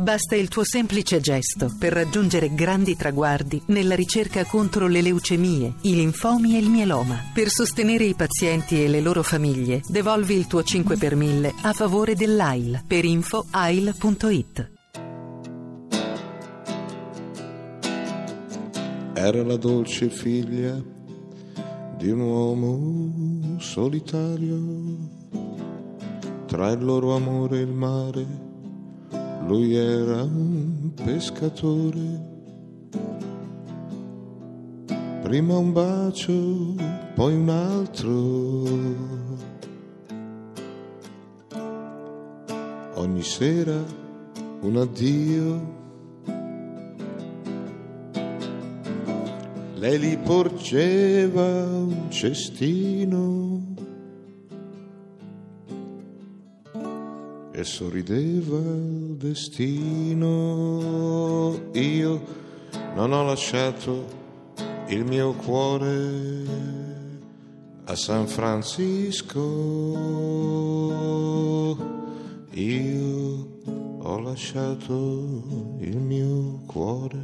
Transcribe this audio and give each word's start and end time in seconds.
Basta 0.00 0.34
il 0.34 0.48
tuo 0.48 0.64
semplice 0.64 1.20
gesto 1.20 1.70
per 1.78 1.92
raggiungere 1.92 2.54
grandi 2.54 2.96
traguardi 2.96 3.60
nella 3.66 3.94
ricerca 3.94 4.46
contro 4.46 4.86
le 4.86 5.02
leucemie, 5.02 5.74
i 5.82 5.94
linfomi 5.94 6.56
e 6.56 6.58
il 6.58 6.70
mieloma. 6.70 7.30
Per 7.34 7.50
sostenere 7.50 8.04
i 8.04 8.14
pazienti 8.14 8.82
e 8.82 8.88
le 8.88 9.02
loro 9.02 9.22
famiglie, 9.22 9.82
devolvi 9.86 10.36
il 10.36 10.46
tuo 10.46 10.62
5 10.62 10.96
per 10.96 11.16
1000 11.16 11.52
a 11.64 11.74
favore 11.74 12.14
dell'AIL. 12.14 12.82
Per 12.86 13.04
info 13.04 13.44
AIL.it. 13.50 14.70
Era 19.12 19.42
la 19.44 19.56
dolce 19.56 20.08
figlia 20.08 20.82
di 21.98 22.08
un 22.08 22.20
uomo 22.20 23.60
solitario. 23.60 24.96
Tra 26.46 26.70
il 26.70 26.82
loro 26.82 27.14
amore 27.14 27.58
e 27.58 27.60
il 27.60 27.72
mare, 27.72 28.48
lui 29.46 29.74
era 29.74 30.22
un 30.22 30.92
pescatore. 30.94 32.28
Prima 35.22 35.56
un 35.56 35.72
bacio, 35.72 36.74
poi 37.14 37.34
un 37.34 37.48
altro. 37.48 38.18
Ogni 42.94 43.22
sera 43.22 43.82
un 44.60 44.76
addio 44.76 45.78
lei 49.80 49.98
gli 49.98 50.18
porgeva 50.18 51.64
un 51.64 52.10
cestino 52.10 53.39
e 57.60 57.64
sorrideva 57.64 58.56
il 58.56 59.16
destino. 59.18 60.30
Io 61.72 62.22
non 62.94 63.12
ho 63.12 63.24
lasciato 63.24 64.06
il 64.88 65.04
mio 65.04 65.32
cuore 65.34 66.44
a 67.84 67.94
San 67.94 68.26
Francisco. 68.26 69.38
Io 72.52 73.48
ho 73.98 74.18
lasciato 74.20 75.76
il 75.80 75.98
mio 75.98 76.62
cuore 76.64 77.18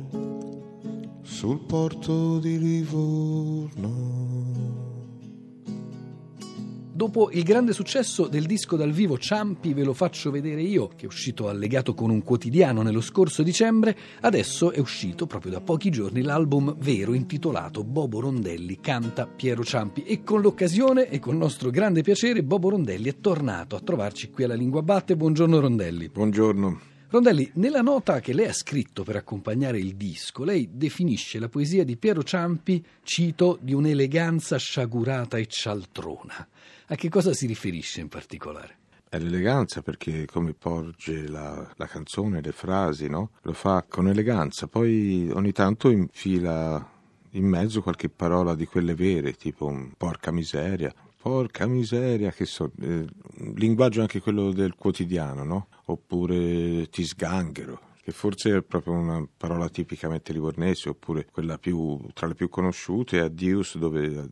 sul 1.22 1.60
porto 1.60 2.38
di 2.38 2.58
Livorno. 2.58 4.05
Dopo 6.96 7.28
il 7.30 7.42
grande 7.42 7.74
successo 7.74 8.26
del 8.26 8.46
disco 8.46 8.74
dal 8.74 8.90
vivo 8.90 9.18
Ciampi 9.18 9.74
ve 9.74 9.84
lo 9.84 9.92
faccio 9.92 10.30
vedere 10.30 10.62
io, 10.62 10.88
che 10.96 11.04
è 11.04 11.06
uscito 11.06 11.50
allegato 11.50 11.92
con 11.92 12.08
un 12.08 12.22
quotidiano 12.22 12.80
nello 12.80 13.02
scorso 13.02 13.42
dicembre, 13.42 13.94
adesso 14.22 14.72
è 14.72 14.78
uscito 14.78 15.26
proprio 15.26 15.52
da 15.52 15.60
pochi 15.60 15.90
giorni 15.90 16.22
l'album 16.22 16.74
vero 16.78 17.12
intitolato 17.12 17.84
Bobo 17.84 18.20
Rondelli 18.20 18.80
canta 18.80 19.26
Piero 19.26 19.62
Ciampi 19.62 20.04
e 20.04 20.22
con 20.24 20.40
l'occasione 20.40 21.10
e 21.10 21.18
con 21.18 21.36
nostro 21.36 21.68
grande 21.68 22.00
piacere 22.00 22.42
Bobo 22.42 22.70
Rondelli 22.70 23.10
è 23.10 23.20
tornato 23.20 23.76
a 23.76 23.80
trovarci 23.80 24.30
qui 24.30 24.44
alla 24.44 24.54
Lingua 24.54 24.80
Batte. 24.80 25.16
Buongiorno 25.16 25.60
Rondelli. 25.60 26.08
Buongiorno. 26.08 26.95
Rondelli, 27.16 27.50
nella 27.54 27.80
nota 27.80 28.20
che 28.20 28.34
lei 28.34 28.46
ha 28.46 28.52
scritto 28.52 29.02
per 29.02 29.16
accompagnare 29.16 29.78
il 29.78 29.94
disco, 29.94 30.44
lei 30.44 30.68
definisce 30.72 31.38
la 31.38 31.48
poesia 31.48 31.82
di 31.82 31.96
Piero 31.96 32.22
Ciampi, 32.22 32.84
cito, 33.02 33.56
di 33.62 33.72
un'eleganza 33.72 34.58
sciagurata 34.58 35.38
e 35.38 35.46
cialtrona. 35.46 36.46
A 36.88 36.94
che 36.94 37.08
cosa 37.08 37.32
si 37.32 37.46
riferisce 37.46 38.02
in 38.02 38.08
particolare? 38.08 38.76
È 39.08 39.18
l'eleganza 39.18 39.80
perché 39.80 40.26
come 40.26 40.52
porge 40.52 41.26
la, 41.26 41.66
la 41.76 41.86
canzone, 41.86 42.42
le 42.42 42.52
frasi, 42.52 43.08
no? 43.08 43.30
Lo 43.42 43.54
fa 43.54 43.82
con 43.88 44.08
eleganza, 44.08 44.66
poi 44.66 45.30
ogni 45.32 45.52
tanto 45.52 45.88
infila 45.88 46.86
in 47.30 47.46
mezzo 47.46 47.80
qualche 47.80 48.10
parola 48.10 48.54
di 48.54 48.66
quelle 48.66 48.94
vere, 48.94 49.32
tipo 49.32 49.74
porca 49.96 50.30
miseria, 50.30 50.92
porca 51.26 51.66
miseria, 51.66 52.30
che 52.30 52.44
so, 52.44 52.70
eh, 52.80 53.04
linguaggio 53.56 54.00
anche 54.00 54.20
quello 54.20 54.52
del 54.52 54.76
quotidiano, 54.76 55.42
no? 55.42 55.66
Oppure 55.86 56.88
ti 56.88 57.04
sganghero, 57.04 57.80
che 58.00 58.12
forse 58.12 58.58
è 58.58 58.62
proprio 58.62 58.92
una 58.94 59.26
parola 59.36 59.68
tipicamente 59.68 60.32
livornese, 60.32 60.88
oppure 60.88 61.26
quella 61.26 61.58
più, 61.58 61.98
tra 62.14 62.28
le 62.28 62.34
più 62.34 62.48
conosciute, 62.48 63.18
addius, 63.18 63.76
dove 63.76 64.06
eh, 64.06 64.28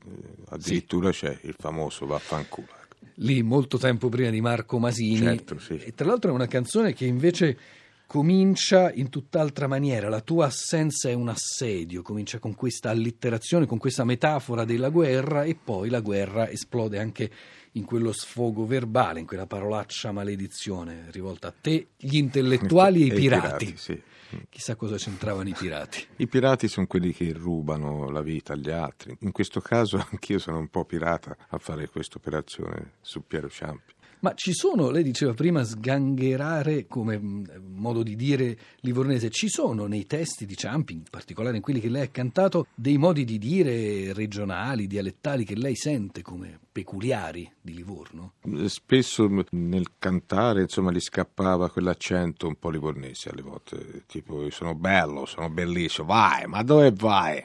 addirittura 0.50 1.10
sì. 1.10 1.26
c'è 1.26 1.38
il 1.42 1.56
famoso 1.58 2.06
vaffanculo. 2.06 2.68
Ecco. 2.68 3.06
Lì 3.16 3.42
molto 3.42 3.76
tempo 3.76 4.08
prima 4.08 4.30
di 4.30 4.40
Marco 4.40 4.78
Masini. 4.78 5.16
Certo, 5.16 5.58
sì. 5.58 5.74
E 5.74 5.94
tra 5.94 6.06
l'altro 6.06 6.30
è 6.30 6.34
una 6.34 6.46
canzone 6.46 6.92
che 6.92 7.06
invece 7.06 7.58
comincia 8.06 8.92
in 8.92 9.08
tutt'altra 9.08 9.66
maniera. 9.66 10.08
La 10.08 10.20
tua 10.20 10.46
assenza 10.46 11.08
è 11.08 11.12
un 11.14 11.28
assedio, 11.28 12.02
comincia 12.02 12.38
con 12.38 12.54
questa 12.54 12.90
allitterazione, 12.90 13.66
con 13.66 13.78
questa 13.78 14.04
metafora 14.04 14.64
della 14.64 14.90
guerra 14.90 15.44
e 15.44 15.54
poi 15.54 15.88
la 15.88 16.00
guerra 16.00 16.48
esplode 16.48 16.98
anche 16.98 17.30
in 17.72 17.84
quello 17.84 18.12
sfogo 18.12 18.66
verbale, 18.66 19.20
in 19.20 19.26
quella 19.26 19.46
parolaccia 19.46 20.12
maledizione 20.12 21.06
rivolta 21.10 21.48
a 21.48 21.54
te, 21.58 21.88
gli 21.96 22.16
intellettuali 22.16 23.02
e 23.02 23.06
i 23.06 23.12
pirati. 23.18 23.64
pirati 23.64 23.76
sì. 23.76 24.02
Chissà 24.48 24.74
cosa 24.74 24.96
c'entravano 24.96 25.48
i 25.48 25.54
pirati. 25.56 26.06
I 26.16 26.26
pirati 26.26 26.68
sono 26.68 26.86
quelli 26.86 27.12
che 27.12 27.32
rubano 27.32 28.10
la 28.10 28.22
vita 28.22 28.52
agli 28.54 28.70
altri. 28.70 29.16
In 29.20 29.32
questo 29.32 29.60
caso 29.60 29.96
anch'io 30.10 30.38
sono 30.38 30.58
un 30.58 30.68
po' 30.68 30.84
pirata 30.84 31.36
a 31.48 31.58
fare 31.58 31.88
questa 31.88 32.18
operazione 32.18 32.94
su 33.00 33.26
Piero 33.26 33.48
Ciampi. 33.48 33.93
Ma 34.24 34.32
ci 34.34 34.54
sono, 34.54 34.88
lei 34.88 35.02
diceva 35.02 35.34
prima, 35.34 35.62
sgangherare 35.64 36.86
come 36.86 37.18
mm, 37.18 37.44
modo 37.74 38.02
di 38.02 38.16
dire 38.16 38.56
livornese, 38.76 39.28
ci 39.28 39.50
sono 39.50 39.84
nei 39.84 40.06
testi 40.06 40.46
di 40.46 40.56
Ciampi, 40.56 40.94
in 40.94 41.02
particolare 41.10 41.56
in 41.56 41.62
quelli 41.62 41.78
che 41.78 41.90
lei 41.90 42.04
ha 42.04 42.08
cantato, 42.08 42.68
dei 42.74 42.96
modi 42.96 43.26
di 43.26 43.36
dire 43.36 44.14
regionali, 44.14 44.86
dialettali 44.86 45.44
che 45.44 45.54
lei 45.54 45.76
sente 45.76 46.22
come 46.22 46.58
peculiari 46.72 47.52
di 47.60 47.74
Livorno? 47.74 48.32
Spesso 48.64 49.28
nel 49.50 49.88
cantare, 49.98 50.62
insomma, 50.62 50.90
gli 50.90 51.00
scappava 51.00 51.68
quell'accento 51.68 52.48
un 52.48 52.54
po' 52.58 52.70
livornese 52.70 53.28
alle 53.28 53.42
volte, 53.42 54.04
tipo 54.06 54.48
sono 54.48 54.74
bello, 54.74 55.26
sono 55.26 55.50
bellissimo, 55.50 56.06
vai, 56.06 56.46
ma 56.46 56.62
dove 56.62 56.92
vai? 56.92 57.44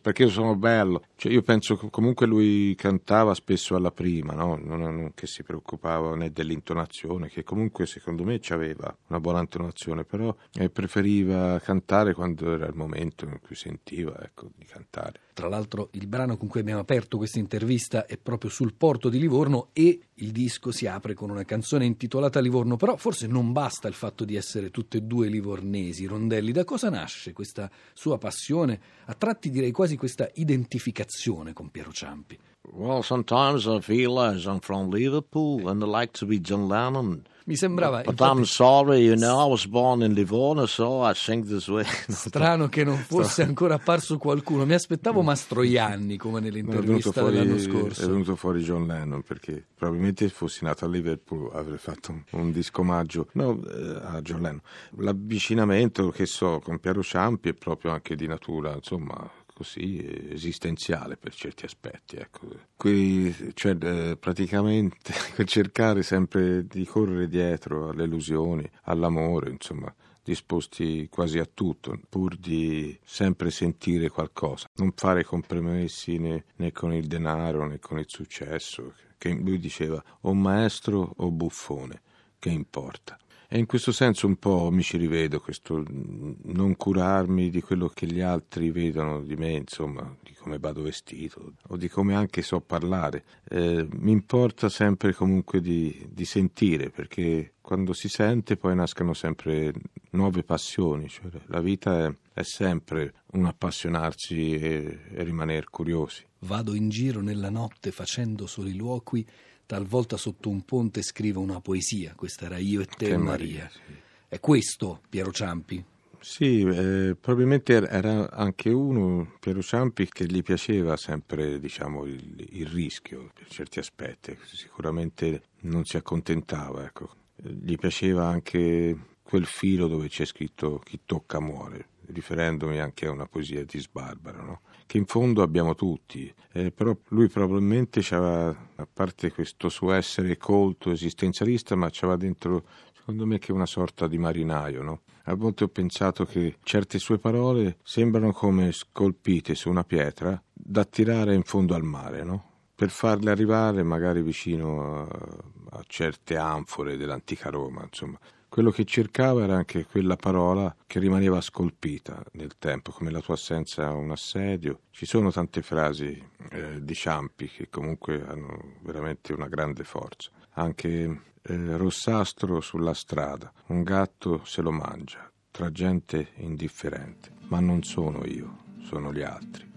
Perché 0.00 0.24
io 0.24 0.30
sono 0.30 0.56
bello. 0.56 1.04
Cioè, 1.16 1.32
io 1.32 1.42
penso 1.42 1.76
che 1.76 1.88
comunque 1.90 2.26
lui 2.26 2.74
cantava 2.76 3.34
spesso 3.34 3.74
alla 3.76 3.90
prima, 3.90 4.32
no? 4.34 4.58
non, 4.62 4.80
non, 4.80 5.12
che 5.14 5.26
si 5.26 5.42
preoccupava 5.42 6.14
né 6.16 6.30
dell'intonazione, 6.30 7.28
che 7.28 7.44
comunque 7.44 7.86
secondo 7.86 8.24
me 8.24 8.40
aveva 8.48 8.94
una 9.08 9.20
buona 9.20 9.40
intonazione, 9.40 10.04
però 10.04 10.34
eh, 10.54 10.70
preferiva 10.70 11.58
cantare 11.60 12.14
quando 12.14 12.54
era 12.54 12.66
il 12.66 12.74
momento 12.74 13.24
in 13.24 13.38
cui 13.40 13.56
sentiva 13.56 14.20
ecco, 14.22 14.50
di 14.56 14.64
cantare. 14.64 15.20
Tra 15.34 15.48
l'altro 15.48 15.88
il 15.92 16.06
brano 16.06 16.36
con 16.36 16.46
cui 16.46 16.60
abbiamo 16.60 16.80
aperto 16.80 17.16
questa 17.16 17.40
intervista 17.40 18.06
è 18.06 18.16
proprio 18.16 18.50
sul 18.50 18.74
porto 18.74 19.08
di 19.08 19.18
Livorno 19.18 19.70
e 19.72 19.98
il 20.18 20.30
disco 20.30 20.70
si 20.70 20.86
apre 20.86 21.14
con 21.14 21.30
una 21.30 21.44
canzone 21.44 21.84
intitolata 21.84 22.40
Livorno, 22.40 22.76
però 22.76 22.96
forse 22.96 23.26
non 23.26 23.52
basta 23.52 23.88
il 23.88 23.94
fatto 23.94 24.24
di 24.24 24.36
essere 24.36 24.70
tutte 24.70 24.98
e 24.98 25.02
due 25.02 25.28
livornesi, 25.28 26.06
Rondelli. 26.06 26.52
Da 26.52 26.64
cosa 26.64 26.88
nasce 26.88 27.32
questa 27.32 27.70
sua 27.92 28.18
passione? 28.18 28.80
A 29.06 29.14
tratti 29.14 29.50
direi 29.50 29.72
quasi 29.72 29.96
questa 29.96 30.30
identificazione 30.34 31.52
con 31.52 31.70
Piero 31.70 31.90
Ciampi. 31.90 32.38
Well, 32.72 33.02
sometimes 33.02 33.64
I 33.66 33.80
feel 33.80 34.18
as 34.18 34.44
I'm 34.44 34.60
from 34.60 34.88
Liverpool 34.88 35.68
and 35.68 35.82
I 35.82 35.86
like 35.86 36.12
to 36.18 36.26
be 36.26 36.40
John 36.40 36.68
Lennon. 36.68 37.24
Mi 37.46 37.56
sembrava. 37.56 37.98
But 37.98 38.12
infatti, 38.12 38.38
I'm 38.38 38.44
sorry, 38.44 39.04
you 39.04 39.16
know, 39.16 39.38
I 39.38 39.50
was 39.50 39.66
born 39.66 40.02
in 40.02 40.14
Livorno, 40.14 40.64
so 40.64 41.02
I 41.02 41.12
think 41.12 41.46
this 41.46 41.68
way. 41.68 41.84
Strano 42.08 42.68
che 42.68 42.84
non 42.84 42.96
fosse 42.96 43.42
ancora 43.42 43.74
apparso 43.74 44.16
qualcuno. 44.16 44.64
Mi 44.64 44.72
aspettavo 44.72 45.20
Mastroianni 45.20 46.16
come 46.16 46.40
nell'intervista 46.40 47.12
fuori, 47.12 47.36
dell'anno 47.36 47.58
scorso. 47.58 48.02
È 48.02 48.06
venuto 48.06 48.34
fuori 48.34 48.62
John 48.62 48.86
Lennon 48.86 49.22
perché 49.22 49.62
probabilmente 49.74 50.26
fossi 50.30 50.64
nato 50.64 50.86
a 50.86 50.88
Liverpool 50.88 51.50
avrei 51.54 51.76
fatto 51.76 52.12
un, 52.12 52.22
un 52.30 52.50
disco 52.50 52.80
omaggio 52.80 53.28
no, 53.32 53.60
eh, 53.62 54.00
a 54.02 54.22
John 54.22 54.40
Lennon. 54.40 54.62
L'avvicinamento 54.98 56.08
che 56.08 56.24
so 56.24 56.60
con 56.60 56.78
Piero 56.78 57.02
Ciampi 57.02 57.50
è 57.50 57.54
proprio 57.54 57.92
anche 57.92 58.16
di 58.16 58.26
natura, 58.26 58.72
insomma 58.72 59.30
così 59.54 60.04
esistenziale 60.30 61.16
per 61.16 61.34
certi 61.34 61.64
aspetti. 61.64 62.16
Ecco. 62.16 62.48
Qui 62.76 63.52
cioè, 63.54 63.76
eh, 63.80 64.16
praticamente 64.18 65.12
cercare 65.46 66.02
sempre 66.02 66.66
di 66.66 66.84
correre 66.84 67.28
dietro 67.28 67.88
alle 67.88 68.04
illusioni, 68.04 68.68
all'amore, 68.82 69.50
insomma 69.50 69.94
disposti 70.24 71.06
quasi 71.10 71.38
a 71.38 71.44
tutto, 71.44 72.00
pur 72.08 72.36
di 72.36 72.98
sempre 73.04 73.50
sentire 73.50 74.08
qualcosa, 74.08 74.70
non 74.76 74.92
fare 74.96 75.22
compromessi 75.22 76.18
né, 76.18 76.44
né 76.56 76.72
con 76.72 76.94
il 76.94 77.06
denaro 77.06 77.66
né 77.66 77.78
con 77.78 77.98
il 77.98 78.06
successo, 78.08 78.94
che 79.18 79.34
lui 79.34 79.58
diceva 79.58 80.02
o 80.22 80.32
maestro 80.32 81.12
o 81.16 81.30
buffone, 81.30 82.00
che 82.38 82.48
importa. 82.48 83.18
E 83.54 83.58
in 83.58 83.66
questo 83.66 83.92
senso 83.92 84.26
un 84.26 84.34
po' 84.34 84.68
mi 84.72 84.82
ci 84.82 84.96
rivedo, 84.96 85.38
questo 85.38 85.84
non 85.86 86.74
curarmi 86.76 87.50
di 87.50 87.60
quello 87.60 87.86
che 87.86 88.04
gli 88.04 88.18
altri 88.18 88.72
vedono 88.72 89.22
di 89.22 89.36
me, 89.36 89.52
insomma, 89.52 90.12
di 90.24 90.34
come 90.34 90.58
vado 90.58 90.82
vestito 90.82 91.52
o 91.68 91.76
di 91.76 91.88
come 91.88 92.16
anche 92.16 92.42
so 92.42 92.60
parlare. 92.60 93.22
Eh, 93.48 93.86
mi 93.92 94.10
importa 94.10 94.68
sempre 94.68 95.14
comunque 95.14 95.60
di, 95.60 96.04
di 96.10 96.24
sentire, 96.24 96.90
perché 96.90 97.52
quando 97.60 97.92
si 97.92 98.08
sente 98.08 98.56
poi 98.56 98.74
nascono 98.74 99.14
sempre 99.14 99.72
nuove 100.10 100.42
passioni. 100.42 101.08
Cioè, 101.08 101.30
la 101.46 101.60
vita 101.60 102.06
è, 102.06 102.14
è 102.32 102.42
sempre 102.42 103.14
un 103.34 103.44
appassionarsi 103.44 104.54
e, 104.56 104.98
e 105.12 105.22
rimanere 105.22 105.66
curiosi. 105.70 106.26
Vado 106.40 106.74
in 106.74 106.88
giro 106.88 107.20
nella 107.20 107.50
notte 107.50 107.92
facendo 107.92 108.48
soliloqui, 108.48 109.24
talvolta 109.66 110.16
sotto 110.16 110.48
un 110.48 110.64
ponte 110.64 111.02
scrivo 111.02 111.40
una 111.40 111.60
poesia. 111.60 112.14
Questa 112.14 112.46
era 112.46 112.58
Io 112.58 112.80
e 112.80 112.86
te, 112.86 113.08
Te, 113.08 113.16
Maria. 113.16 113.64
Maria, 113.64 113.70
sì. 113.70 114.02
È 114.28 114.40
questo 114.40 115.00
Piero 115.08 115.30
Ciampi? 115.30 115.84
Sì, 116.20 116.62
eh, 116.62 117.14
probabilmente 117.20 117.74
er- 117.74 117.88
era 117.90 118.30
anche 118.30 118.70
uno, 118.70 119.34
Piero 119.38 119.62
Ciampi, 119.62 120.08
che 120.08 120.24
gli 120.24 120.42
piaceva 120.42 120.96
sempre 120.96 121.60
diciamo, 121.60 122.04
il, 122.06 122.46
il 122.52 122.66
rischio 122.66 123.30
per 123.34 123.46
certi 123.48 123.78
aspetti, 123.78 124.36
sicuramente 124.44 125.42
non 125.60 125.84
si 125.84 125.98
accontentava. 125.98 126.84
Ecco. 126.84 127.10
Gli 127.36 127.76
piaceva 127.76 128.26
anche 128.26 128.96
quel 129.22 129.44
filo 129.44 129.86
dove 129.86 130.08
c'è 130.08 130.24
scritto 130.24 130.78
chi 130.78 131.00
tocca 131.04 131.40
muore, 131.40 131.88
riferendomi 132.06 132.78
anche 132.78 133.06
a 133.06 133.10
una 133.10 133.26
poesia 133.26 133.64
di 133.64 133.78
Sbarbara, 133.78 134.42
no? 134.42 134.60
che 134.86 134.98
in 134.98 135.06
fondo 135.06 135.42
abbiamo 135.42 135.74
tutti, 135.74 136.32
eh, 136.52 136.70
però 136.70 136.96
lui 137.08 137.28
probabilmente 137.28 138.00
c'aveva, 138.02 138.56
a 138.76 138.88
parte 138.92 139.32
questo 139.32 139.68
suo 139.68 139.92
essere 139.92 140.36
colto, 140.36 140.90
esistenzialista, 140.90 141.74
ma 141.74 141.88
c'aveva 141.90 142.16
dentro 142.16 142.64
secondo 143.04 143.26
me 143.26 143.38
che 143.38 143.52
una 143.52 143.66
sorta 143.66 144.06
di 144.06 144.16
marinaio, 144.16 144.82
no? 144.82 145.00
A 145.24 145.34
volte 145.34 145.64
ho 145.64 145.68
pensato 145.68 146.24
che 146.24 146.56
certe 146.62 146.98
sue 146.98 147.18
parole 147.18 147.76
sembrano 147.82 148.32
come 148.32 148.72
scolpite 148.72 149.54
su 149.54 149.68
una 149.68 149.84
pietra 149.84 150.42
da 150.50 150.86
tirare 150.86 151.34
in 151.34 151.42
fondo 151.42 151.74
al 151.74 151.82
mare, 151.82 152.24
no? 152.24 152.52
Per 152.74 152.88
farle 152.88 153.30
arrivare 153.30 153.82
magari 153.82 154.22
vicino 154.22 155.02
a, 155.02 155.76
a 155.76 155.84
certe 155.86 156.36
anfore 156.38 156.96
dell'antica 156.96 157.50
Roma, 157.50 157.82
insomma. 157.82 158.18
Quello 158.54 158.70
che 158.70 158.84
cercava 158.84 159.42
era 159.42 159.56
anche 159.56 159.84
quella 159.84 160.14
parola 160.14 160.72
che 160.86 161.00
rimaneva 161.00 161.40
scolpita 161.40 162.22
nel 162.34 162.56
tempo, 162.56 162.92
come 162.92 163.10
la 163.10 163.20
tua 163.20 163.34
assenza 163.34 163.88
è 163.88 163.90
un 163.90 164.12
assedio. 164.12 164.82
Ci 164.90 165.06
sono 165.06 165.32
tante 165.32 165.60
frasi 165.60 166.24
eh, 166.50 166.80
di 166.80 166.94
Ciampi 166.94 167.48
che 167.48 167.68
comunque 167.68 168.24
hanno 168.24 168.76
veramente 168.82 169.32
una 169.32 169.48
grande 169.48 169.82
forza. 169.82 170.30
Anche 170.52 171.22
eh, 171.42 171.76
rossastro 171.76 172.60
sulla 172.60 172.94
strada, 172.94 173.52
un 173.70 173.82
gatto 173.82 174.44
se 174.44 174.62
lo 174.62 174.70
mangia, 174.70 175.28
tra 175.50 175.72
gente 175.72 176.28
indifferente, 176.36 177.32
ma 177.48 177.58
non 177.58 177.82
sono 177.82 178.24
io, 178.24 178.58
sono 178.82 179.12
gli 179.12 179.22
altri. 179.22 179.68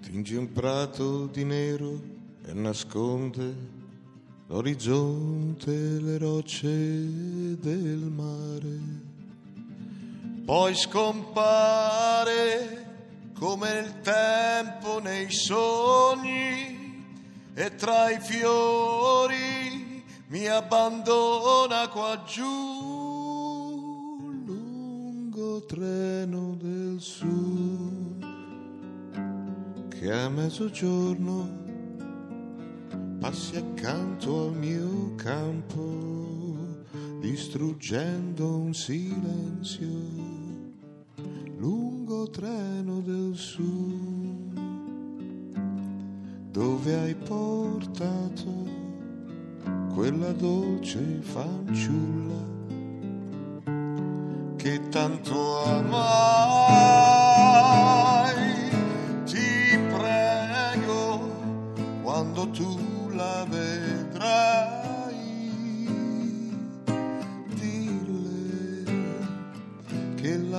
Tinge 0.00 0.36
un 0.36 0.52
prato 0.52 1.26
di 1.26 1.42
nero 1.42 2.00
e 2.44 2.52
nasconde 2.52 3.80
l'orizzonte 4.52 5.72
le 5.72 6.18
rocce 6.18 6.68
del 7.58 8.10
mare. 8.14 8.80
Poi 10.44 10.74
scompare 10.74 11.70
come 13.38 13.78
il 13.78 14.00
tempo 14.02 15.00
nei 15.00 15.30
sogni 15.30 17.06
e 17.54 17.74
tra 17.76 18.10
i 18.10 18.20
fiori 18.20 20.04
mi 20.26 20.46
abbandona 20.46 21.88
qua 21.88 22.22
giù 22.26 22.44
lungo 24.44 25.64
treno 25.64 26.54
del 26.60 27.00
sud 27.00 28.26
che 29.88 30.12
a 30.12 30.28
mezzogiorno 30.28 31.61
passi 33.22 33.54
accanto 33.56 34.46
al 34.46 34.54
mio 34.56 35.14
campo, 35.14 35.78
distruggendo 37.20 38.56
un 38.56 38.74
silenzio, 38.74 39.86
lungo 41.56 42.28
treno 42.30 42.98
del 42.98 43.36
sud, 43.36 44.58
dove 46.50 46.98
hai 46.98 47.14
portato 47.14 48.50
quella 49.94 50.32
dolce 50.32 51.20
fanciulla 51.20 52.50
che 54.56 54.88
tanto 54.88 55.62
amai. 55.62 56.41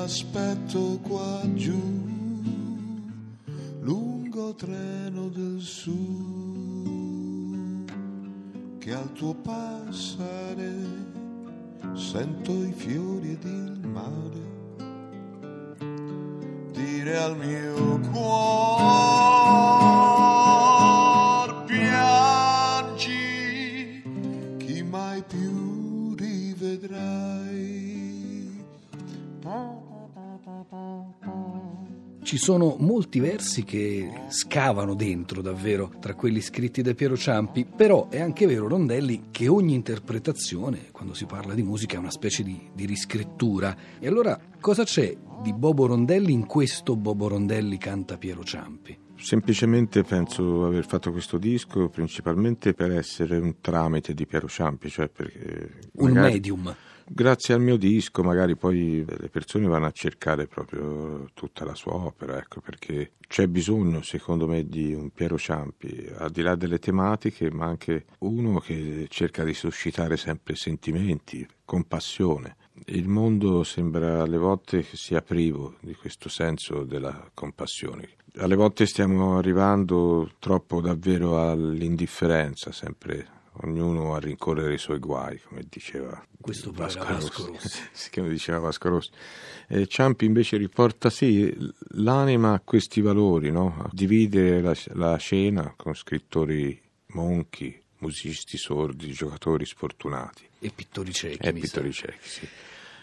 Che 0.03 0.09
l'aspetto 0.09 0.99
qua 1.01 1.39
giù, 1.53 1.79
lungo 3.79 4.53
treno 4.53 5.29
del 5.29 5.61
sud, 5.61 6.69
che 8.79 8.93
al 8.93 9.13
tuo 9.13 9.33
passare 9.35 10.71
sento 11.93 12.51
i 12.51 12.73
fiori 12.73 13.31
ed 13.31 13.43
il 13.43 13.79
mare. 13.87 14.51
Dire 16.71 17.17
al 17.17 17.37
mio 17.37 17.92
Ci 32.33 32.39
sono 32.39 32.77
molti 32.79 33.19
versi 33.19 33.63
che 33.63 34.09
scavano 34.29 34.95
dentro 34.95 35.43
davvero 35.43 35.91
tra 35.99 36.15
quelli 36.15 36.41
scritti 36.41 36.81
da 36.81 36.95
Piero 36.95 37.15
Ciampi, 37.15 37.63
però 37.63 38.09
è 38.09 38.19
anche 38.19 38.47
vero, 38.47 38.67
Rondelli, 38.67 39.25
che 39.29 39.47
ogni 39.47 39.75
interpretazione, 39.75 40.87
quando 40.91 41.13
si 41.13 41.27
parla 41.27 41.53
di 41.53 41.61
musica, 41.61 41.97
è 41.97 41.99
una 41.99 42.09
specie 42.09 42.41
di, 42.41 42.59
di 42.73 42.87
riscrittura. 42.87 43.77
E 43.99 44.07
allora 44.07 44.39
cosa 44.59 44.83
c'è 44.83 45.15
di 45.43 45.53
Bobo 45.53 45.85
Rondelli 45.85 46.31
in 46.31 46.47
questo 46.47 46.95
Bobo 46.95 47.27
Rondelli 47.27 47.77
canta 47.77 48.17
Piero 48.17 48.43
Ciampi? 48.43 48.97
Semplicemente 49.15 50.01
penso 50.01 50.65
aver 50.65 50.87
fatto 50.87 51.11
questo 51.11 51.37
disco 51.37 51.87
principalmente 51.89 52.73
per 52.73 52.93
essere 52.93 53.37
un 53.37 53.61
tramite 53.61 54.15
di 54.15 54.25
Piero 54.25 54.47
Ciampi, 54.47 54.89
cioè 54.89 55.07
perché 55.07 55.91
Un 55.97 56.13
magari- 56.13 56.33
medium. 56.33 56.75
Grazie 57.05 57.53
al 57.53 57.61
mio 57.61 57.75
disco 57.75 58.23
magari 58.23 58.55
poi 58.55 59.05
le 59.05 59.29
persone 59.29 59.67
vanno 59.67 59.85
a 59.85 59.91
cercare 59.91 60.47
proprio 60.47 61.29
tutta 61.33 61.65
la 61.65 61.75
sua 61.75 61.93
opera, 61.95 62.37
ecco, 62.37 62.61
perché 62.61 63.11
c'è 63.27 63.47
bisogno 63.47 64.01
secondo 64.01 64.47
me 64.47 64.65
di 64.65 64.93
un 64.93 65.09
Piero 65.11 65.37
Ciampi, 65.37 66.09
al 66.17 66.31
di 66.31 66.41
là 66.41 66.55
delle 66.55 66.79
tematiche, 66.79 67.51
ma 67.51 67.65
anche 67.65 68.05
uno 68.19 68.59
che 68.59 69.07
cerca 69.09 69.43
di 69.43 69.53
suscitare 69.53 70.17
sempre 70.17 70.55
sentimenti, 70.55 71.45
compassione. 71.65 72.55
Il 72.85 73.07
mondo 73.07 73.63
sembra 73.63 74.21
alle 74.21 74.37
volte 74.37 74.81
che 74.81 74.95
sia 74.97 75.21
privo 75.21 75.75
di 75.81 75.93
questo 75.93 76.29
senso 76.29 76.83
della 76.83 77.29
compassione. 77.33 78.09
Alle 78.37 78.55
volte 78.55 78.85
stiamo 78.85 79.37
arrivando 79.37 80.31
troppo 80.39 80.81
davvero 80.81 81.39
all'indifferenza, 81.49 82.71
sempre 82.71 83.41
ognuno 83.61 84.15
a 84.15 84.19
rincorrere 84.19 84.73
i 84.73 84.77
suoi 84.77 84.99
guai, 84.99 85.39
come 85.41 85.63
diceva 85.69 86.25
Questo 86.41 86.73
era 86.75 86.85
Vasco 86.85 87.45
Rossi. 87.47 87.79
come 88.13 88.29
diceva 88.29 88.59
Vasco 88.59 88.89
Rossi. 88.89 89.11
Eh, 89.67 89.87
Ciampi 89.87 90.25
invece 90.25 90.57
riporta 90.57 91.09
sì 91.09 91.55
l'anima 91.95 92.53
a 92.53 92.59
questi 92.63 93.01
valori, 93.01 93.51
no? 93.51 93.75
a 93.79 93.89
dividere 93.91 94.61
la, 94.61 94.75
la 94.93 95.15
scena 95.17 95.73
con 95.77 95.93
scrittori 95.93 96.79
monchi, 97.07 97.79
musicisti 97.99 98.57
sordi, 98.57 99.11
giocatori 99.11 99.65
sfortunati 99.65 100.43
E 100.59 100.71
pittori 100.73 101.13
ciechi. 101.13 101.45
e 101.47 101.53
pittori 101.53 101.91
ciechi. 101.93 102.17
Sì. 102.27 102.47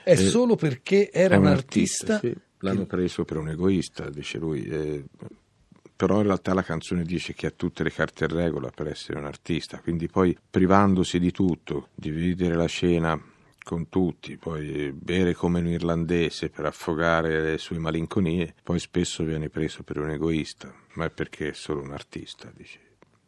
È 0.03 0.13
Eh, 0.13 0.17
solo 0.17 0.57
perché 0.57 1.11
era 1.11 1.39
un 1.39 1.47
artista. 1.47 2.19
sì. 2.19 2.35
L'hanno 2.63 2.85
preso 2.85 3.25
per 3.25 3.39
un 3.39 3.49
egoista, 3.49 4.11
dice 4.11 4.37
lui. 4.39 4.63
eh, 4.65 5.05
però 6.01 6.17
in 6.21 6.23
realtà 6.23 6.55
la 6.55 6.63
canzone 6.63 7.03
dice 7.03 7.35
che 7.35 7.47
ha 7.47 7.51
tutte 7.51 7.83
le 7.83 7.93
carte 7.93 8.25
in 8.25 8.31
regola 8.31 8.71
per 8.71 8.87
essere 8.87 9.19
un 9.19 9.27
artista, 9.27 9.81
quindi 9.81 10.09
poi 10.09 10.35
privandosi 10.49 11.19
di 11.19 11.31
tutto, 11.31 11.89
dividere 11.95 12.55
la 12.55 12.65
scena 12.65 13.23
con 13.63 13.91
tutti, 13.91 14.39
poi 14.39 14.93
bere 14.93 15.35
come 15.35 15.61
un 15.61 15.67
irlandese 15.67 16.49
per 16.49 16.65
affogare 16.65 17.43
le 17.43 17.59
sue 17.59 17.77
malinconie, 17.79 18.55
poi 18.63 18.79
spesso 18.79 19.25
viene 19.25 19.51
preso 19.51 19.83
per 19.83 19.99
un 19.99 20.09
egoista, 20.09 20.73
ma 20.95 21.05
è 21.05 21.11
perché 21.11 21.51
è 21.51 21.53
solo 21.53 21.83
un 21.83 21.93
artista, 21.93 22.51
dice. 22.57 22.79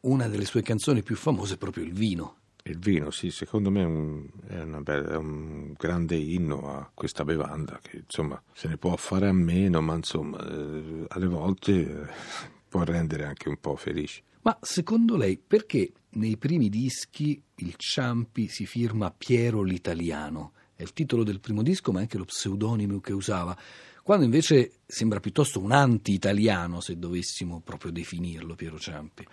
Una 0.00 0.26
delle 0.29 0.47
sue 0.47 0.62
canzoni 0.62 1.02
più 1.02 1.14
famose 1.14 1.57
è 1.57 1.59
proprio 1.59 1.85
il 1.85 1.93
vino. 1.93 2.37
Il 2.64 2.79
vino, 2.79 3.11
sì, 3.11 3.31
secondo 3.31 3.71
me 3.71 3.83
è 3.83 3.85
un, 3.85 4.26
è 4.47 4.64
bella- 4.81 5.11
è 5.11 5.17
un 5.17 5.75
grande 5.76 6.17
inno 6.17 6.75
a 6.75 6.91
questa 6.95 7.23
bevanda 7.25 7.79
che 7.83 8.05
insomma 8.05 8.41
se 8.55 8.69
ne 8.69 8.79
può 8.79 8.97
fare 8.97 9.29
a 9.29 9.33
meno, 9.33 9.83
ma 9.83 9.95
insomma 9.95 10.38
eh, 10.49 11.05
alle 11.09 11.26
volte 11.26 11.73
eh, 11.73 12.61
può 12.73 12.85
rendere 12.85 13.26
anche 13.26 13.50
un 13.50 13.59
po' 13.61 13.76
felici. 13.76 14.23
Ma 14.41 14.57
secondo 14.62 15.19
lei 15.19 15.37
perché 15.37 15.93
nei 16.12 16.38
primi 16.38 16.71
dischi 16.71 17.41
il 17.57 17.75
Ciampi 17.76 18.49
si 18.49 18.64
firma 18.64 19.12
Piero 19.17 19.62
l'Italiano 19.62 20.55
è 20.75 20.83
il 20.83 20.95
titolo 20.95 21.23
del 21.23 21.38
primo 21.38 21.62
disco, 21.62 21.93
ma 21.93 22.00
anche 22.00 22.17
lo 22.17 22.25
pseudonimo 22.25 22.99
che 23.00 23.12
usava, 23.12 23.57
quando 24.02 24.25
invece 24.25 24.79
sembra 24.87 25.21
piuttosto 25.21 25.61
un 25.61 25.71
anti-italiano, 25.71 26.81
se 26.81 26.99
dovessimo 26.99 27.61
proprio 27.61 27.93
definirlo, 27.93 28.55
Piero 28.55 28.79
Ciampi. 28.79 29.26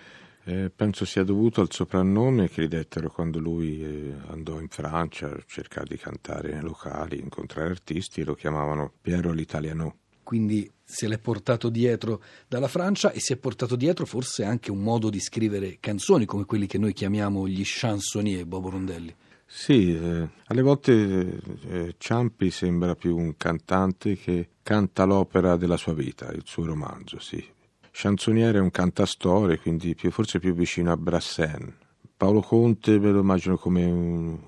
Eh, 0.43 0.69
penso 0.69 1.05
sia 1.05 1.24
dovuto 1.24 1.62
al 1.62 1.72
soprannome 1.72 2.50
che 2.50 2.63
gli 2.63 2.67
dettero 2.67 3.10
quando 3.10 3.39
lui 3.39 3.81
eh, 3.81 4.15
andò 4.27 4.60
in 4.60 4.67
Francia 4.67 5.27
a 5.27 5.43
cercare 5.46 5.88
di 5.88 5.98
cantare 5.98 6.51
nei 6.51 6.62
locali, 6.62 7.19
incontrare 7.19 7.69
artisti 7.69 8.24
lo 8.24 8.36
chiamavano 8.36 8.91
Piero 9.01 9.31
l'Italiano. 9.31 9.96
Quindi 10.29 10.71
se 10.83 11.07
l'è 11.07 11.17
portato 11.17 11.69
dietro 11.69 12.21
dalla 12.48 12.67
Francia 12.67 13.12
e 13.12 13.19
si 13.19 13.33
è 13.33 13.36
portato 13.36 13.75
dietro 13.75 14.05
forse 14.05 14.43
anche 14.43 14.69
un 14.69 14.77
modo 14.77 15.09
di 15.09 15.19
scrivere 15.19 15.77
canzoni 15.79 16.25
come 16.25 16.45
quelli 16.45 16.67
che 16.67 16.77
noi 16.77 16.93
chiamiamo 16.93 17.48
gli 17.48 17.63
chansonnier, 17.65 18.45
Bobo 18.45 18.69
Rondelli. 18.69 19.15
Sì, 19.48 19.91
eh, 19.91 20.29
alle 20.45 20.62
volte 20.62 21.41
eh, 21.67 21.95
Ciampi 21.98 22.51
sembra 22.51 22.93
più 22.93 23.17
un 23.17 23.38
cantante 23.38 24.17
che 24.17 24.50
canta 24.62 25.03
l'opera 25.05 25.55
della 25.55 25.77
sua 25.77 25.95
vita, 25.95 26.29
il 26.31 26.43
suo 26.45 26.63
romanzo, 26.63 27.17
sì. 27.17 27.43
Chansonniere 27.89 28.59
è 28.59 28.62
un 28.62 28.69
cantastorie, 28.69 29.57
quindi 29.57 29.95
più, 29.95 30.12
forse 30.12 30.38
più 30.38 30.53
vicino 30.53 30.91
a 30.91 30.95
Brassens. 30.95 31.74
Paolo 32.15 32.41
Conte 32.41 33.00
ve 33.00 33.09
lo 33.09 33.21
immagino 33.21 33.57
come 33.57 33.83
un, 33.83 34.39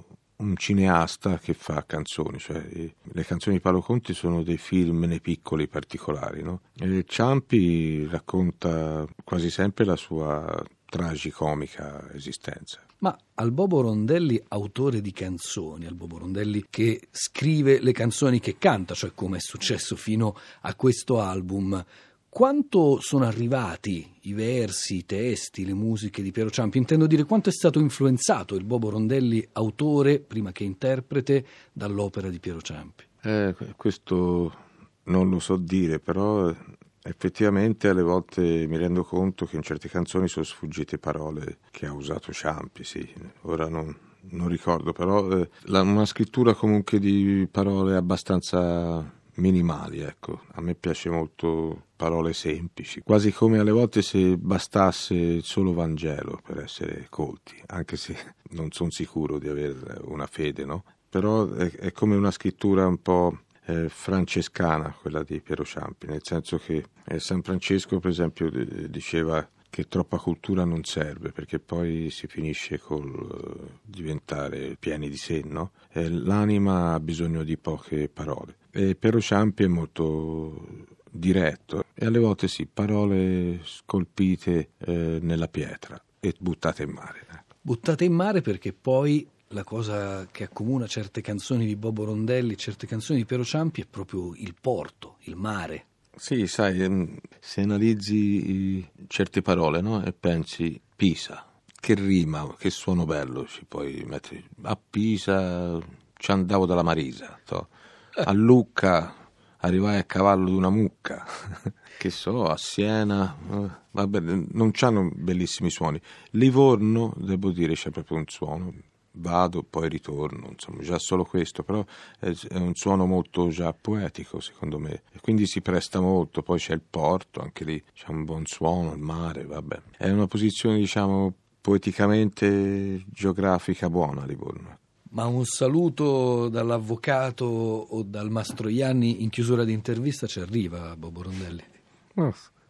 un 0.41 0.57
cineasta 0.57 1.37
che 1.37 1.53
fa 1.53 1.85
canzoni, 1.85 2.39
cioè 2.39 2.63
le 3.01 3.25
canzoni 3.25 3.55
di 3.55 3.61
Paolo 3.61 3.81
Conti 3.81 4.13
sono 4.13 4.43
dei 4.43 4.57
film 4.57 5.05
nei 5.05 5.21
piccoli 5.21 5.67
particolari, 5.67 6.41
no? 6.41 6.61
Ciampi 7.05 8.05
racconta 8.07 9.07
quasi 9.23 9.49
sempre 9.49 9.85
la 9.85 9.95
sua 9.95 10.63
tragicomica 10.85 12.11
esistenza. 12.13 12.81
Ma 12.97 13.17
al 13.35 13.51
Bobo 13.51 13.81
Rondelli, 13.81 14.43
autore 14.49 14.99
di 14.99 15.11
canzoni, 15.11 15.85
al 15.85 15.95
Bobo 15.95 16.17
Rondelli 16.17 16.65
che 16.69 17.07
scrive 17.09 17.79
le 17.79 17.93
canzoni 17.93 18.39
che 18.39 18.57
canta, 18.57 18.93
cioè 18.93 19.13
come 19.15 19.37
è 19.37 19.39
successo 19.39 19.95
fino 19.95 20.35
a 20.61 20.75
questo 20.75 21.21
album, 21.21 21.83
quanto 22.31 23.01
sono 23.01 23.25
arrivati 23.25 24.09
i 24.21 24.31
versi, 24.31 24.95
i 24.95 25.05
testi, 25.05 25.65
le 25.65 25.73
musiche 25.73 26.21
di 26.21 26.31
Piero 26.31 26.49
Ciampi? 26.49 26.77
Intendo 26.77 27.05
dire 27.05 27.25
quanto 27.25 27.49
è 27.49 27.51
stato 27.51 27.81
influenzato 27.81 28.55
il 28.55 28.63
Bobo 28.63 28.89
Rondelli, 28.89 29.45
autore 29.51 30.21
prima 30.21 30.53
che 30.53 30.63
interprete, 30.63 31.45
dall'opera 31.73 32.29
di 32.29 32.39
Piero 32.39 32.61
Ciampi? 32.61 33.03
Eh, 33.23 33.53
questo 33.75 34.55
non 35.03 35.29
lo 35.29 35.39
so 35.39 35.57
dire, 35.57 35.99
però 35.99 36.55
effettivamente 37.03 37.89
alle 37.89 38.01
volte 38.01 38.41
mi 38.65 38.77
rendo 38.77 39.03
conto 39.03 39.45
che 39.45 39.57
in 39.57 39.61
certe 39.61 39.89
canzoni 39.89 40.29
sono 40.29 40.45
sfuggite 40.45 40.99
parole 40.99 41.57
che 41.69 41.85
ha 41.85 41.91
usato 41.91 42.31
Ciampi, 42.31 42.85
sì. 42.85 43.13
Ora 43.41 43.67
non, 43.67 43.93
non 44.29 44.47
ricordo, 44.47 44.93
però 44.93 45.29
eh, 45.37 45.49
la, 45.63 45.81
una 45.81 46.05
scrittura 46.05 46.53
comunque 46.53 46.97
di 46.97 47.45
parole 47.51 47.97
abbastanza 47.97 49.19
minimali, 49.35 49.99
ecco. 49.99 50.43
A 50.53 50.61
me 50.61 50.75
piace 50.75 51.09
molto 51.09 51.87
parole 52.01 52.33
semplici, 52.33 53.01
quasi 53.01 53.31
come 53.31 53.59
alle 53.59 53.69
volte 53.69 54.01
se 54.01 54.35
bastasse 54.35 55.41
solo 55.41 55.71
Vangelo 55.71 56.41
per 56.43 56.57
essere 56.57 57.05
colti, 57.11 57.61
anche 57.67 57.95
se 57.95 58.17
non 58.57 58.71
sono 58.71 58.89
sicuro 58.89 59.37
di 59.37 59.47
avere 59.47 59.99
una 60.05 60.25
fede, 60.25 60.65
no? 60.65 60.83
Però 61.07 61.47
è, 61.51 61.69
è 61.69 61.91
come 61.91 62.15
una 62.15 62.31
scrittura 62.31 62.87
un 62.87 62.99
po' 63.03 63.41
eh, 63.65 63.87
francescana, 63.87 64.95
quella 64.99 65.21
di 65.21 65.41
Piero 65.41 65.63
Ciampi, 65.63 66.07
nel 66.07 66.21
senso 66.23 66.57
che 66.57 66.85
eh, 67.05 67.19
San 67.19 67.43
Francesco, 67.43 67.99
per 67.99 68.09
esempio, 68.09 68.49
diceva 68.49 69.47
che 69.69 69.87
troppa 69.87 70.17
cultura 70.17 70.65
non 70.65 70.83
serve 70.83 71.31
perché 71.31 71.59
poi 71.59 72.09
si 72.09 72.27
finisce 72.27 72.77
col 72.77 73.09
uh, 73.09 73.69
diventare 73.81 74.75
pieni 74.77 75.07
di 75.07 75.15
sé, 75.15 75.43
no? 75.45 75.71
eh, 75.93 76.09
l'anima 76.09 76.93
ha 76.93 76.99
bisogno 76.99 77.43
di 77.43 77.57
poche 77.57 78.09
parole. 78.09 78.57
E 78.71 78.95
Piero 78.95 79.21
Ciampi 79.21 79.63
è 79.63 79.67
molto 79.67 80.89
diretto 81.11 81.85
e 81.93 82.05
alle 82.05 82.19
volte 82.19 82.47
sì, 82.47 82.65
parole 82.65 83.59
scolpite 83.63 84.69
eh, 84.77 85.19
nella 85.21 85.47
pietra 85.47 86.01
e 86.19 86.33
buttate 86.39 86.83
in 86.83 86.91
mare. 86.91 87.19
Ecco. 87.29 87.55
Buttate 87.61 88.05
in 88.05 88.13
mare 88.13 88.41
perché 88.41 88.73
poi 88.73 89.27
la 89.49 89.63
cosa 89.63 90.25
che 90.31 90.45
accomuna 90.45 90.87
certe 90.87 91.21
canzoni 91.21 91.65
di 91.65 91.75
Bobo 91.75 92.05
Rondelli, 92.05 92.57
certe 92.57 92.87
canzoni 92.87 93.19
di 93.19 93.25
Piero 93.25 93.43
Ciampi 93.43 93.81
è 93.81 93.85
proprio 93.85 94.33
il 94.35 94.55
porto, 94.59 95.17
il 95.21 95.35
mare. 95.35 95.85
Sì, 96.15 96.47
sai, 96.47 96.81
ehm, 96.81 97.17
se 97.39 97.61
analizzi 97.61 98.87
certe 99.07 99.41
parole 99.41 99.81
no? 99.81 100.03
e 100.03 100.13
pensi 100.13 100.79
Pisa, 100.95 101.45
che 101.79 101.95
rima, 101.95 102.55
che 102.57 102.69
suono 102.69 103.05
bello 103.05 103.45
ci 103.45 103.65
puoi 103.65 104.03
mettere. 104.05 104.43
A 104.63 104.77
Pisa 104.77 105.79
ci 106.15 106.31
andavo 106.31 106.65
dalla 106.65 106.83
Marisa, 106.83 107.39
to. 107.43 107.67
a 108.13 108.31
Lucca 108.31 109.20
arrivai 109.61 109.97
a 109.97 110.03
cavallo 110.03 110.49
di 110.49 110.55
una 110.55 110.69
mucca, 110.69 111.25
che 111.97 112.09
so, 112.09 112.45
a 112.45 112.57
Siena, 112.57 113.35
eh, 113.51 113.69
vabbè, 113.91 114.19
non 114.19 114.71
hanno 114.81 115.11
bellissimi 115.13 115.69
suoni. 115.69 115.99
Livorno, 116.31 117.13
devo 117.17 117.51
dire, 117.51 117.73
c'è 117.73 117.89
proprio 117.89 118.17
un 118.17 118.25
suono 118.27 118.73
vado, 119.13 119.63
poi 119.63 119.89
ritorno, 119.89 120.49
insomma, 120.51 120.81
già 120.81 120.97
solo 120.97 121.25
questo, 121.25 121.63
però 121.63 121.83
è, 122.19 122.31
un 122.53 122.75
suono 122.75 123.05
molto 123.05 123.49
già 123.49 123.73
poetico 123.73 124.39
secondo 124.39 124.79
me, 124.79 125.03
e 125.11 125.19
quindi 125.21 125.45
si 125.47 125.61
presta 125.61 125.99
molto, 125.99 126.41
poi 126.41 126.59
c'è 126.59 126.73
il 126.73 126.81
porto, 126.87 127.41
anche 127.41 127.63
lì 127.63 127.83
c'è 127.93 128.09
un 128.09 128.23
buon 128.23 128.45
suono, 128.45 128.93
il 128.93 128.99
mare, 128.99 129.45
vabbè. 129.45 129.81
È 129.97 130.09
una 130.09 130.27
posizione, 130.27 130.77
diciamo, 130.77 131.33
poeticamente 131.59 133.03
geografica 133.07 133.89
buona 133.89 134.25
Livorno. 134.25 134.79
Ma 135.13 135.25
un 135.25 135.43
saluto 135.43 136.47
dall'avvocato 136.47 137.45
o 137.45 138.01
dal 138.03 138.29
Mastroianni 138.29 139.23
in 139.23 139.29
chiusura 139.29 139.65
di 139.65 139.73
intervista 139.73 140.25
ci 140.25 140.39
arriva, 140.39 140.95
Bobo 140.95 141.23
Rondelli. 141.23 141.63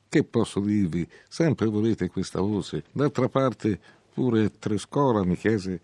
Che 0.10 0.24
posso 0.24 0.60
dirvi? 0.60 1.08
Sempre 1.28 1.68
volete 1.68 2.10
questa 2.10 2.42
voce. 2.42 2.84
D'altra 2.92 3.30
parte, 3.30 3.80
pure 4.12 4.58
Trescora 4.58 5.24
mi 5.24 5.38
chiese 5.38 5.80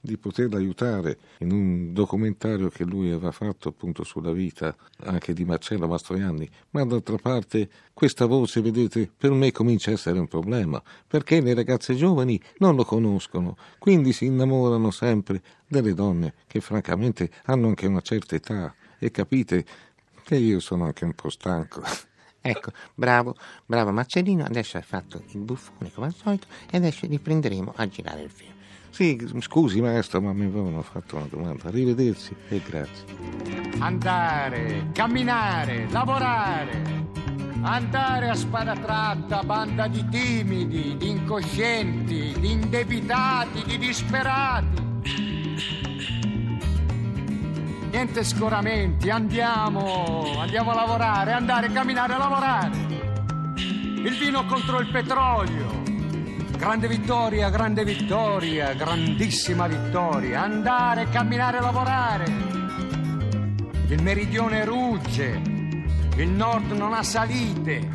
di 0.00 0.16
poterla 0.16 0.56
aiutare 0.56 1.18
in 1.38 1.52
un 1.52 1.92
documentario 1.92 2.70
che 2.70 2.84
lui 2.84 3.10
aveva 3.10 3.32
fatto 3.32 3.68
appunto 3.68 4.02
sulla 4.02 4.32
vita 4.32 4.74
anche 5.04 5.34
di 5.34 5.44
Marcello 5.44 5.86
Mastroianni, 5.86 6.48
ma 6.70 6.84
d'altra 6.84 7.16
parte 7.16 7.68
questa 7.92 8.24
voce, 8.24 8.62
vedete, 8.62 9.10
per 9.14 9.30
me 9.32 9.52
comincia 9.52 9.90
a 9.90 9.94
essere 9.94 10.18
un 10.18 10.26
problema, 10.26 10.82
perché 11.06 11.40
le 11.40 11.52
ragazze 11.52 11.94
giovani 11.94 12.40
non 12.58 12.76
lo 12.76 12.84
conoscono, 12.84 13.56
quindi 13.78 14.12
si 14.12 14.24
innamorano 14.24 14.90
sempre 14.90 15.42
delle 15.66 15.92
donne 15.92 16.34
che 16.46 16.60
francamente 16.60 17.30
hanno 17.44 17.68
anche 17.68 17.86
una 17.86 18.00
certa 18.00 18.34
età 18.34 18.74
e 18.98 19.10
capite 19.10 19.64
che 20.24 20.36
io 20.36 20.60
sono 20.60 20.84
anche 20.84 21.04
un 21.04 21.14
po' 21.14 21.28
stanco. 21.28 21.82
Ecco, 22.42 22.70
bravo, 22.94 23.36
bravo 23.66 23.92
Marcellino, 23.92 24.44
adesso 24.44 24.78
hai 24.78 24.82
fatto 24.82 25.22
il 25.26 25.40
buffone 25.40 25.92
come 25.92 26.06
al 26.06 26.14
solito 26.14 26.46
e 26.70 26.78
adesso 26.78 27.06
riprenderemo 27.06 27.74
a 27.76 27.86
girare 27.86 28.22
il 28.22 28.30
film. 28.30 28.59
Sì, 28.90 29.18
scusi 29.40 29.80
maestro, 29.80 30.20
ma 30.20 30.32
mi 30.32 30.44
avevano 30.44 30.82
fatto 30.82 31.16
una 31.16 31.26
domanda. 31.30 31.68
Arrivederci 31.68 32.34
e 32.48 32.60
grazie. 32.64 33.04
Andare, 33.78 34.88
camminare, 34.92 35.88
lavorare. 35.90 36.98
Andare 37.62 38.30
a 38.30 38.34
spada 38.34 38.74
tratta, 38.74 39.42
banda 39.42 39.86
di 39.86 40.06
timidi, 40.08 40.96
di 40.96 41.10
incoscienti, 41.10 42.34
di 42.38 42.52
indebitati, 42.52 43.62
di 43.64 43.78
disperati. 43.78 44.88
Niente 47.90 48.24
scoramenti, 48.24 49.10
andiamo, 49.10 50.38
andiamo 50.38 50.70
a 50.70 50.74
lavorare, 50.74 51.32
andare, 51.32 51.70
camminare, 51.70 52.16
lavorare. 52.16 52.70
Il 53.56 54.16
vino 54.18 54.46
contro 54.46 54.80
il 54.80 54.88
petrolio, 54.90 55.79
Grande 56.60 56.88
vittoria, 56.88 57.48
grande 57.48 57.84
vittoria, 57.84 58.74
grandissima 58.74 59.66
vittoria. 59.66 60.42
Andare, 60.42 61.08
camminare, 61.08 61.58
lavorare. 61.58 62.24
Il 63.88 64.02
meridione 64.02 64.66
rugge, 64.66 65.40
il 66.16 66.28
nord 66.28 66.70
non 66.72 66.92
ha 66.92 67.02
salite. 67.02 67.90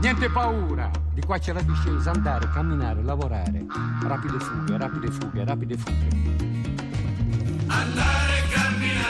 Niente 0.00 0.30
paura. 0.30 0.88
Di 1.12 1.22
qua 1.22 1.38
c'è 1.38 1.52
la 1.52 1.62
discesa, 1.62 2.12
andare, 2.12 2.48
camminare, 2.50 3.02
lavorare. 3.02 3.66
Rapide 4.02 4.38
fughe, 4.38 4.78
rapide 4.78 5.10
fughe, 5.10 5.44
rapide 5.44 5.76
fughe. 5.76 6.08
Andare, 7.66 8.42
camminare 8.48 9.03